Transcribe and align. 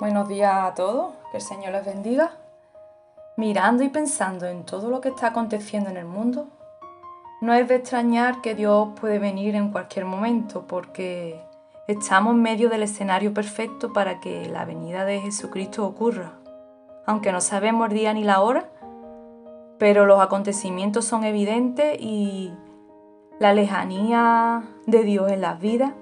Buenos 0.00 0.26
días 0.26 0.52
a 0.52 0.74
todos, 0.74 1.12
que 1.30 1.36
el 1.36 1.42
Señor 1.42 1.70
les 1.70 1.86
bendiga. 1.86 2.32
Mirando 3.36 3.84
y 3.84 3.90
pensando 3.90 4.44
en 4.44 4.64
todo 4.64 4.90
lo 4.90 5.00
que 5.00 5.10
está 5.10 5.28
aconteciendo 5.28 5.88
en 5.88 5.96
el 5.96 6.04
mundo, 6.04 6.48
no 7.40 7.54
es 7.54 7.68
de 7.68 7.76
extrañar 7.76 8.40
que 8.40 8.56
Dios 8.56 8.88
puede 9.00 9.20
venir 9.20 9.54
en 9.54 9.70
cualquier 9.70 10.04
momento, 10.04 10.64
porque 10.66 11.40
estamos 11.86 12.34
en 12.34 12.42
medio 12.42 12.70
del 12.70 12.82
escenario 12.82 13.32
perfecto 13.32 13.92
para 13.92 14.18
que 14.18 14.48
la 14.48 14.64
venida 14.64 15.04
de 15.04 15.20
Jesucristo 15.20 15.86
ocurra. 15.86 16.32
Aunque 17.06 17.30
no 17.30 17.40
sabemos 17.40 17.88
el 17.88 17.94
día 17.94 18.12
ni 18.14 18.24
la 18.24 18.40
hora, 18.40 18.68
pero 19.78 20.06
los 20.06 20.20
acontecimientos 20.20 21.04
son 21.04 21.22
evidentes 21.22 22.00
y 22.00 22.52
la 23.38 23.54
lejanía 23.54 24.64
de 24.86 25.04
Dios 25.04 25.30
en 25.30 25.40
las 25.40 25.60
vidas 25.60 25.92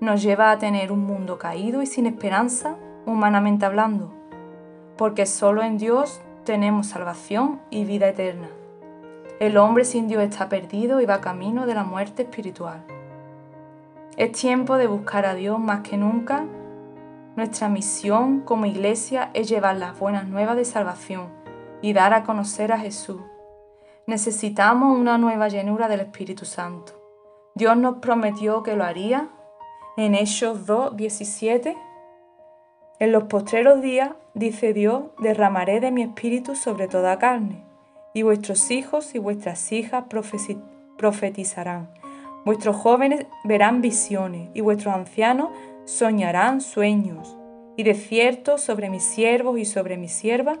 nos 0.00 0.22
lleva 0.22 0.50
a 0.50 0.58
tener 0.58 0.90
un 0.90 1.04
mundo 1.04 1.38
caído 1.38 1.82
y 1.82 1.86
sin 1.86 2.06
esperanza 2.06 2.76
humanamente 3.06 3.66
hablando, 3.66 4.12
porque 4.96 5.26
solo 5.26 5.62
en 5.62 5.78
Dios 5.78 6.20
tenemos 6.44 6.88
salvación 6.88 7.60
y 7.70 7.84
vida 7.84 8.08
eterna. 8.08 8.48
El 9.40 9.56
hombre 9.56 9.84
sin 9.84 10.06
Dios 10.06 10.22
está 10.22 10.48
perdido 10.48 11.00
y 11.00 11.06
va 11.06 11.20
camino 11.20 11.66
de 11.66 11.74
la 11.74 11.84
muerte 11.84 12.22
espiritual. 12.22 12.84
Es 14.16 14.32
tiempo 14.32 14.76
de 14.76 14.86
buscar 14.86 15.26
a 15.26 15.34
Dios 15.34 15.58
más 15.58 15.80
que 15.80 15.96
nunca. 15.96 16.44
Nuestra 17.34 17.68
misión 17.68 18.42
como 18.42 18.66
iglesia 18.66 19.30
es 19.34 19.48
llevar 19.48 19.76
las 19.76 19.98
buenas 19.98 20.28
nuevas 20.28 20.56
de 20.56 20.64
salvación 20.64 21.28
y 21.82 21.92
dar 21.92 22.14
a 22.14 22.22
conocer 22.22 22.70
a 22.70 22.78
Jesús. 22.78 23.20
Necesitamos 24.06 24.96
una 24.96 25.18
nueva 25.18 25.48
llenura 25.48 25.88
del 25.88 26.00
Espíritu 26.00 26.44
Santo. 26.44 26.92
Dios 27.56 27.76
nos 27.76 27.96
prometió 27.96 28.62
que 28.62 28.76
lo 28.76 28.84
haría 28.84 29.28
en 29.96 30.14
Hechos 30.14 30.66
2, 30.66 30.96
17 30.96 31.76
en 33.00 33.12
los 33.12 33.24
postreros 33.24 33.82
días, 33.82 34.10
dice 34.34 34.72
Dios, 34.72 35.04
derramaré 35.18 35.80
de 35.80 35.90
mi 35.90 36.02
espíritu 36.02 36.54
sobre 36.54 36.88
toda 36.88 37.18
carne, 37.18 37.64
y 38.12 38.22
vuestros 38.22 38.70
hijos 38.70 39.14
y 39.14 39.18
vuestras 39.18 39.72
hijas 39.72 40.04
profetizarán. 40.96 41.90
Vuestros 42.44 42.76
jóvenes 42.76 43.26
verán 43.42 43.80
visiones, 43.80 44.50
y 44.54 44.60
vuestros 44.60 44.94
ancianos 44.94 45.50
soñarán 45.84 46.60
sueños. 46.60 47.36
Y 47.76 47.82
de 47.82 47.94
cierto 47.94 48.58
sobre 48.58 48.88
mis 48.90 49.02
siervos 49.02 49.58
y 49.58 49.64
sobre 49.64 49.96
mis 49.96 50.12
siervas, 50.12 50.58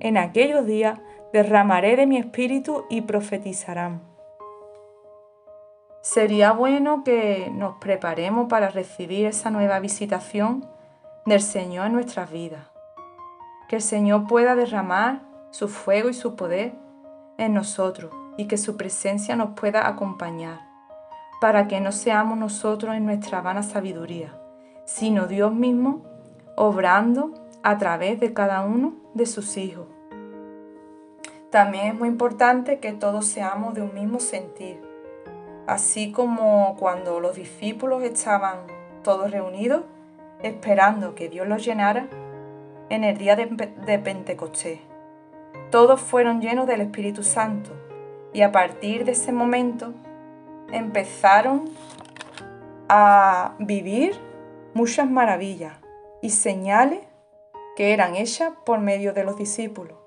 en 0.00 0.16
aquellos 0.16 0.66
días 0.66 0.98
derramaré 1.32 1.96
de 1.96 2.06
mi 2.06 2.16
espíritu 2.16 2.84
y 2.88 3.02
profetizarán. 3.02 4.00
Sería 6.00 6.52
bueno 6.52 7.02
que 7.04 7.50
nos 7.52 7.76
preparemos 7.78 8.48
para 8.48 8.70
recibir 8.70 9.26
esa 9.26 9.50
nueva 9.50 9.80
visitación 9.80 10.64
del 11.26 11.42
Señor 11.42 11.86
en 11.86 11.92
nuestras 11.92 12.30
vidas. 12.30 12.68
Que 13.68 13.76
el 13.76 13.82
Señor 13.82 14.28
pueda 14.28 14.54
derramar 14.54 15.22
su 15.50 15.68
fuego 15.68 16.08
y 16.08 16.14
su 16.14 16.36
poder 16.36 16.74
en 17.36 17.52
nosotros 17.52 18.12
y 18.36 18.46
que 18.46 18.56
su 18.56 18.76
presencia 18.76 19.34
nos 19.34 19.50
pueda 19.50 19.88
acompañar, 19.88 20.60
para 21.40 21.66
que 21.66 21.80
no 21.80 21.90
seamos 21.90 22.38
nosotros 22.38 22.94
en 22.94 23.06
nuestra 23.06 23.40
vana 23.40 23.62
sabiduría, 23.62 24.38
sino 24.84 25.26
Dios 25.26 25.52
mismo 25.52 26.04
obrando 26.56 27.34
a 27.62 27.76
través 27.76 28.20
de 28.20 28.32
cada 28.32 28.62
uno 28.62 28.94
de 29.14 29.26
sus 29.26 29.56
hijos. 29.56 29.86
También 31.50 31.86
es 31.86 31.94
muy 31.98 32.08
importante 32.08 32.78
que 32.78 32.92
todos 32.92 33.26
seamos 33.26 33.74
de 33.74 33.82
un 33.82 33.94
mismo 33.94 34.20
sentir, 34.20 34.80
así 35.66 36.12
como 36.12 36.76
cuando 36.78 37.18
los 37.18 37.34
discípulos 37.34 38.02
estaban 38.04 38.58
todos 39.02 39.30
reunidos, 39.30 39.82
esperando 40.48 41.14
que 41.14 41.28
Dios 41.28 41.46
los 41.46 41.64
llenara 41.64 42.08
en 42.88 43.04
el 43.04 43.18
día 43.18 43.36
de, 43.36 43.98
Pentecostés. 43.98 44.80
Todos 45.70 46.00
fueron 46.00 46.40
llenos 46.40 46.66
del 46.66 46.80
Espíritu 46.80 47.22
Santo 47.22 47.70
y 48.32 48.42
a 48.42 48.52
partir 48.52 49.04
de 49.04 49.12
ese 49.12 49.32
momento 49.32 49.92
empezaron 50.72 51.64
a 52.88 53.54
vivir 53.58 54.16
muchas 54.74 55.10
maravillas 55.10 55.74
y 56.22 56.30
señales 56.30 57.00
que 57.76 57.92
eran 57.92 58.16
hechas 58.16 58.52
por 58.64 58.80
medio 58.80 59.12
de 59.12 59.24
los 59.24 59.36
discípulos. 59.36 59.98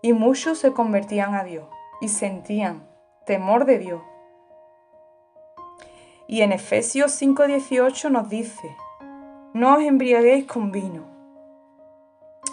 Y 0.00 0.12
muchos 0.12 0.58
se 0.58 0.72
convertían 0.72 1.34
a 1.34 1.44
Dios 1.44 1.66
y 2.00 2.08
sentían 2.08 2.88
temor 3.26 3.64
de 3.64 3.78
Dios. 3.78 4.02
Y 6.26 6.42
en 6.42 6.52
Efesios 6.52 7.12
5:18 7.20 8.10
nos 8.10 8.28
dice, 8.28 8.74
no 9.54 9.76
os 9.76 9.82
embriaguéis 9.82 10.46
con 10.46 10.72
vino, 10.72 11.04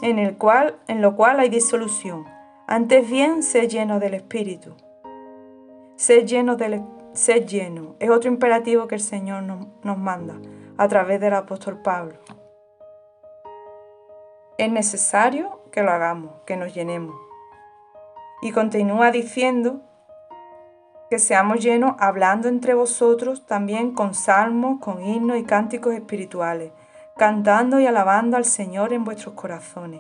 en, 0.02 0.20
el 0.20 0.38
cual, 0.38 0.78
en 0.88 1.02
lo 1.02 1.16
cual 1.16 1.40
hay 1.40 1.50
disolución. 1.50 2.26
Antes 2.68 3.10
bien, 3.10 3.42
sed 3.42 3.70
lleno 3.70 4.00
del 4.00 4.16
Espíritu. 4.16 4.76
Sed 5.96 6.26
lleno 6.26 6.58
del 6.58 6.84
sed 7.14 7.46
lleno. 7.46 7.96
Es 8.00 8.10
otro 8.10 8.30
imperativo 8.30 8.88
que 8.88 8.96
el 8.96 9.02
Señor 9.02 9.44
nos, 9.44 9.68
nos 9.82 9.98
manda 9.98 10.36
a 10.78 10.88
través 10.90 11.22
del 11.22 11.34
apóstol 11.34 11.82
Pablo. 11.82 12.20
Es 14.58 14.70
necesario 14.70 15.62
que 15.72 15.84
lo 15.84 15.92
hagamos, 15.92 16.42
que 16.46 16.58
nos 16.58 16.74
llenemos. 16.74 17.16
Y 18.42 18.52
continúa 18.52 19.12
diciendo 19.12 19.82
que 21.10 21.18
seamos 21.18 21.64
llenos 21.64 21.96
hablando 21.98 22.50
entre 22.50 22.74
vosotros 22.74 23.46
también 23.46 23.94
con 23.94 24.14
salmos, 24.14 24.80
con 24.82 25.02
himnos 25.02 25.38
y 25.38 25.44
cánticos 25.44 25.94
espirituales 25.94 26.74
cantando 27.20 27.82
y 27.82 27.86
alabando 27.86 28.38
al 28.38 28.46
Señor 28.46 28.94
en 28.94 29.04
vuestros 29.04 29.36
corazones, 29.36 30.00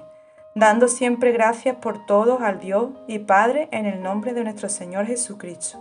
dando 0.55 0.87
siempre 0.87 1.33
gracias 1.33 1.75
por 1.75 2.05
todos 2.05 2.41
al 2.41 2.61
Dios 2.61 2.91
y 3.07 3.19
Padre 3.19 3.67
en 3.71 3.85
el 3.85 4.01
nombre 4.01 4.33
de 4.33 4.45
nuestro 4.45 4.69
Señor 4.69 5.05
Jesucristo. 5.05 5.77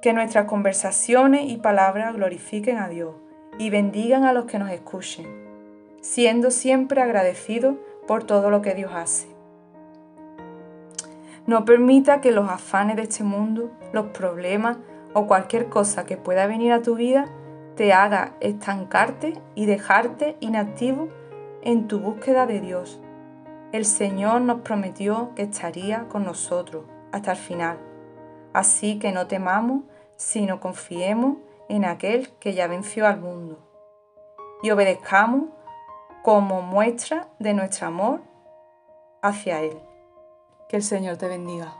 Que 0.00 0.14
nuestras 0.14 0.46
conversaciones 0.46 1.50
y 1.50 1.58
palabras 1.58 2.14
glorifiquen 2.14 2.78
a 2.78 2.88
Dios 2.88 3.14
y 3.58 3.68
bendigan 3.68 4.24
a 4.24 4.32
los 4.32 4.46
que 4.46 4.58
nos 4.58 4.70
escuchen, 4.70 5.26
siendo 6.00 6.50
siempre 6.50 7.02
agradecidos 7.02 7.76
por 8.06 8.24
todo 8.24 8.48
lo 8.48 8.62
que 8.62 8.74
Dios 8.74 8.92
hace. 8.94 9.28
No 11.46 11.66
permita 11.66 12.22
que 12.22 12.32
los 12.32 12.48
afanes 12.48 12.96
de 12.96 13.02
este 13.02 13.22
mundo, 13.22 13.70
los 13.92 14.06
problemas 14.06 14.78
o 15.12 15.26
cualquier 15.26 15.68
cosa 15.68 16.06
que 16.06 16.16
pueda 16.16 16.46
venir 16.46 16.72
a 16.72 16.80
tu 16.80 16.94
vida 16.94 17.28
te 17.76 17.92
haga 17.92 18.34
estancarte 18.40 19.34
y 19.54 19.66
dejarte 19.66 20.36
inactivo 20.40 21.08
en 21.62 21.88
tu 21.88 22.00
búsqueda 22.00 22.46
de 22.46 22.60
Dios. 22.60 23.00
El 23.72 23.84
Señor 23.84 24.40
nos 24.42 24.60
prometió 24.60 25.32
que 25.34 25.42
estaría 25.42 26.08
con 26.08 26.24
nosotros 26.24 26.84
hasta 27.12 27.32
el 27.32 27.38
final. 27.38 27.78
Así 28.52 28.98
que 28.98 29.10
no 29.10 29.26
temamos, 29.26 29.82
sino 30.16 30.60
confiemos 30.60 31.38
en 31.68 31.84
aquel 31.84 32.30
que 32.38 32.54
ya 32.54 32.68
venció 32.68 33.06
al 33.06 33.20
mundo. 33.20 33.58
Y 34.62 34.70
obedezcamos 34.70 35.46
como 36.22 36.62
muestra 36.62 37.28
de 37.38 37.54
nuestro 37.54 37.88
amor 37.88 38.20
hacia 39.22 39.60
Él. 39.60 39.78
Que 40.68 40.76
el 40.76 40.82
Señor 40.82 41.16
te 41.16 41.28
bendiga. 41.28 41.74